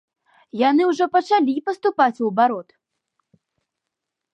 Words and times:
Яны 0.69 0.87
ўжо 0.93 1.05
пачалі 1.17 1.55
паступаць 1.69 2.19
у 2.23 2.33
абарот. 2.33 2.67